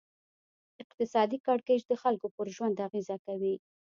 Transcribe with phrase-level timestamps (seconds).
[0.83, 3.55] اقتصادي کړکېچ د خلکو پر ژوند اغېز کوي.